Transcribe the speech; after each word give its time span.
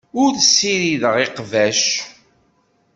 Ur 0.21 0.31
ssirideɣ 0.41 1.15
iqbac. 1.25 1.81